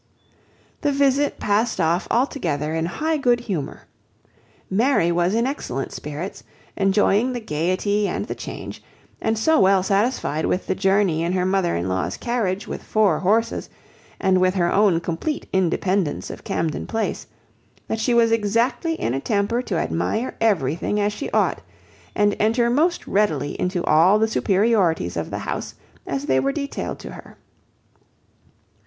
The 0.81 0.91
visit 0.91 1.39
passed 1.39 1.79
off 1.79 2.07
altogether 2.09 2.73
in 2.73 2.87
high 2.87 3.17
good 3.17 3.41
humour. 3.41 3.83
Mary 4.67 5.11
was 5.11 5.35
in 5.35 5.45
excellent 5.45 5.91
spirits, 5.91 6.43
enjoying 6.75 7.33
the 7.33 7.39
gaiety 7.39 8.07
and 8.07 8.25
the 8.25 8.33
change, 8.33 8.81
and 9.21 9.37
so 9.37 9.59
well 9.59 9.83
satisfied 9.83 10.47
with 10.47 10.65
the 10.65 10.73
journey 10.73 11.21
in 11.21 11.33
her 11.33 11.45
mother 11.45 11.75
in 11.75 11.87
law's 11.87 12.17
carriage 12.17 12.65
with 12.67 12.81
four 12.81 13.19
horses, 13.19 13.69
and 14.19 14.41
with 14.41 14.55
her 14.55 14.73
own 14.73 15.01
complete 15.01 15.45
independence 15.53 16.31
of 16.31 16.43
Camden 16.43 16.87
Place, 16.87 17.27
that 17.87 17.99
she 17.99 18.15
was 18.15 18.31
exactly 18.31 18.95
in 18.95 19.13
a 19.13 19.19
temper 19.19 19.61
to 19.61 19.77
admire 19.77 20.33
everything 20.41 20.99
as 20.99 21.13
she 21.13 21.29
ought, 21.29 21.61
and 22.15 22.35
enter 22.39 22.71
most 22.71 23.05
readily 23.05 23.51
into 23.61 23.83
all 23.83 24.17
the 24.17 24.27
superiorities 24.27 25.15
of 25.15 25.29
the 25.29 25.37
house, 25.37 25.75
as 26.07 26.25
they 26.25 26.39
were 26.39 26.51
detailed 26.51 26.97
to 26.97 27.11
her. 27.11 27.37